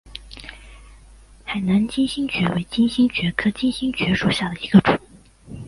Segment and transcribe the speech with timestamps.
[1.45, 4.99] 海南金星蕨为金星蕨科金星蕨属下的一个种。